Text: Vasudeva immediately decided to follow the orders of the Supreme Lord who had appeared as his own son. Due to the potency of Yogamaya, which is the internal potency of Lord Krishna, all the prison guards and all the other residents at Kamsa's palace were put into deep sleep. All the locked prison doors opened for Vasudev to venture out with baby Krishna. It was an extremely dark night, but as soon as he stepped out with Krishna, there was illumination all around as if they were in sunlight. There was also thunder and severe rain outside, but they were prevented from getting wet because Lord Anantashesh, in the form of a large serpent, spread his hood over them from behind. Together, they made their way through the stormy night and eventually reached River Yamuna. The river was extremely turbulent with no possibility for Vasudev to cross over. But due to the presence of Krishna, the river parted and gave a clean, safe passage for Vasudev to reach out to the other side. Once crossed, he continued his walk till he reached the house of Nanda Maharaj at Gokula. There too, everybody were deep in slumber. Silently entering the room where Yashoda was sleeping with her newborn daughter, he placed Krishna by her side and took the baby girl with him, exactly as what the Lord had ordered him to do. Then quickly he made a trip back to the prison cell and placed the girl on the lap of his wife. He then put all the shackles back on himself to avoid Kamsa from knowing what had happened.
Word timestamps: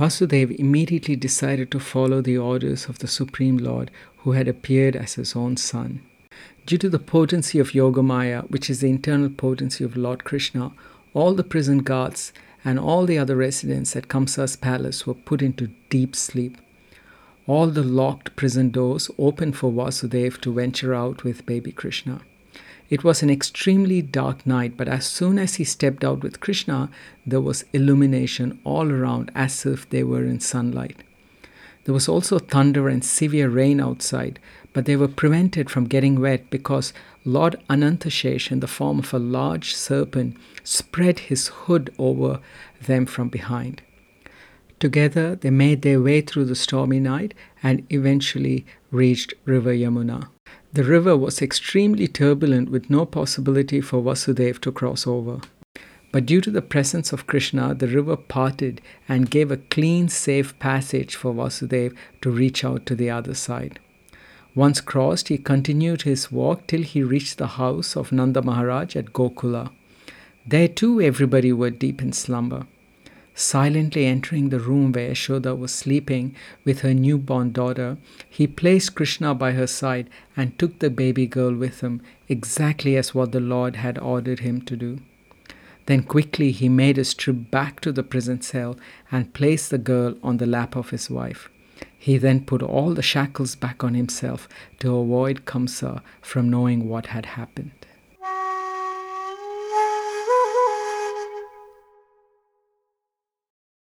Vasudeva 0.00 0.58
immediately 0.58 1.14
decided 1.14 1.70
to 1.70 1.78
follow 1.78 2.22
the 2.22 2.38
orders 2.38 2.86
of 2.86 3.00
the 3.00 3.06
Supreme 3.06 3.58
Lord 3.58 3.90
who 4.20 4.32
had 4.32 4.48
appeared 4.48 4.96
as 4.96 5.16
his 5.16 5.36
own 5.36 5.58
son. 5.58 6.00
Due 6.64 6.78
to 6.78 6.88
the 6.88 6.98
potency 6.98 7.58
of 7.58 7.72
Yogamaya, 7.72 8.50
which 8.50 8.70
is 8.70 8.80
the 8.80 8.88
internal 8.88 9.28
potency 9.28 9.84
of 9.84 9.98
Lord 9.98 10.24
Krishna, 10.24 10.72
all 11.12 11.34
the 11.34 11.44
prison 11.44 11.80
guards 11.80 12.32
and 12.64 12.78
all 12.78 13.04
the 13.04 13.18
other 13.18 13.36
residents 13.36 13.94
at 13.94 14.08
Kamsa's 14.08 14.56
palace 14.56 15.06
were 15.06 15.12
put 15.12 15.42
into 15.42 15.68
deep 15.90 16.16
sleep. 16.16 16.56
All 17.46 17.66
the 17.66 17.82
locked 17.82 18.36
prison 18.36 18.70
doors 18.70 19.10
opened 19.18 19.58
for 19.58 19.70
Vasudev 19.70 20.40
to 20.40 20.54
venture 20.54 20.94
out 20.94 21.24
with 21.24 21.44
baby 21.44 21.72
Krishna. 21.72 22.22
It 22.90 23.04
was 23.04 23.22
an 23.22 23.30
extremely 23.30 24.02
dark 24.02 24.44
night, 24.44 24.76
but 24.76 24.88
as 24.88 25.06
soon 25.06 25.38
as 25.38 25.54
he 25.54 25.64
stepped 25.64 26.02
out 26.02 26.24
with 26.24 26.40
Krishna, 26.40 26.90
there 27.24 27.40
was 27.40 27.64
illumination 27.72 28.60
all 28.64 28.90
around 28.90 29.30
as 29.32 29.64
if 29.64 29.88
they 29.88 30.02
were 30.02 30.24
in 30.24 30.40
sunlight. 30.40 31.04
There 31.84 31.94
was 31.94 32.08
also 32.08 32.40
thunder 32.40 32.88
and 32.88 33.04
severe 33.04 33.48
rain 33.48 33.80
outside, 33.80 34.40
but 34.72 34.86
they 34.86 34.96
were 34.96 35.08
prevented 35.08 35.70
from 35.70 35.86
getting 35.86 36.20
wet 36.20 36.50
because 36.50 36.92
Lord 37.24 37.56
Anantashesh, 37.70 38.50
in 38.50 38.58
the 38.58 38.66
form 38.66 38.98
of 38.98 39.14
a 39.14 39.20
large 39.20 39.74
serpent, 39.74 40.36
spread 40.64 41.20
his 41.20 41.46
hood 41.46 41.94
over 41.96 42.40
them 42.82 43.06
from 43.06 43.28
behind. 43.28 43.82
Together, 44.80 45.36
they 45.36 45.50
made 45.50 45.82
their 45.82 46.00
way 46.00 46.22
through 46.22 46.46
the 46.46 46.56
stormy 46.56 46.98
night 46.98 47.34
and 47.62 47.86
eventually 47.90 48.66
reached 48.90 49.34
River 49.44 49.72
Yamuna. 49.72 50.28
The 50.72 50.84
river 50.84 51.16
was 51.16 51.42
extremely 51.42 52.06
turbulent 52.06 52.70
with 52.70 52.90
no 52.90 53.04
possibility 53.04 53.80
for 53.80 54.00
Vasudev 54.00 54.60
to 54.60 54.70
cross 54.70 55.04
over. 55.04 55.40
But 56.12 56.26
due 56.26 56.40
to 56.42 56.50
the 56.50 56.62
presence 56.62 57.12
of 57.12 57.26
Krishna, 57.26 57.74
the 57.74 57.88
river 57.88 58.16
parted 58.16 58.80
and 59.08 59.30
gave 59.30 59.50
a 59.50 59.56
clean, 59.56 60.08
safe 60.08 60.56
passage 60.60 61.16
for 61.16 61.34
Vasudev 61.34 61.92
to 62.22 62.30
reach 62.30 62.64
out 62.64 62.86
to 62.86 62.94
the 62.94 63.10
other 63.10 63.34
side. 63.34 63.80
Once 64.54 64.80
crossed, 64.80 65.26
he 65.26 65.38
continued 65.38 66.02
his 66.02 66.30
walk 66.30 66.68
till 66.68 66.82
he 66.82 67.02
reached 67.02 67.38
the 67.38 67.46
house 67.58 67.96
of 67.96 68.12
Nanda 68.12 68.40
Maharaj 68.42 68.94
at 68.94 69.12
Gokula. 69.12 69.72
There 70.46 70.68
too, 70.68 71.00
everybody 71.00 71.52
were 71.52 71.70
deep 71.70 72.00
in 72.00 72.12
slumber. 72.12 72.66
Silently 73.34 74.06
entering 74.06 74.48
the 74.48 74.60
room 74.60 74.92
where 74.92 75.10
Yashoda 75.10 75.56
was 75.56 75.72
sleeping 75.72 76.34
with 76.64 76.80
her 76.80 76.92
newborn 76.92 77.52
daughter, 77.52 77.96
he 78.28 78.46
placed 78.46 78.94
Krishna 78.94 79.34
by 79.34 79.52
her 79.52 79.66
side 79.66 80.10
and 80.36 80.58
took 80.58 80.78
the 80.78 80.90
baby 80.90 81.26
girl 81.26 81.54
with 81.54 81.80
him, 81.80 82.02
exactly 82.28 82.96
as 82.96 83.14
what 83.14 83.32
the 83.32 83.40
Lord 83.40 83.76
had 83.76 83.98
ordered 83.98 84.40
him 84.40 84.60
to 84.62 84.76
do. 84.76 84.98
Then 85.86 86.02
quickly 86.02 86.52
he 86.52 86.68
made 86.68 86.98
a 86.98 87.04
trip 87.04 87.50
back 87.50 87.80
to 87.80 87.92
the 87.92 88.02
prison 88.02 88.40
cell 88.42 88.76
and 89.10 89.34
placed 89.34 89.70
the 89.70 89.78
girl 89.78 90.14
on 90.22 90.36
the 90.36 90.46
lap 90.46 90.76
of 90.76 90.90
his 90.90 91.10
wife. 91.10 91.48
He 91.98 92.18
then 92.18 92.44
put 92.44 92.62
all 92.62 92.94
the 92.94 93.02
shackles 93.02 93.54
back 93.54 93.82
on 93.82 93.94
himself 93.94 94.48
to 94.80 94.96
avoid 94.96 95.46
Kamsa 95.46 96.02
from 96.20 96.50
knowing 96.50 96.88
what 96.88 97.06
had 97.06 97.26
happened. 97.26 97.72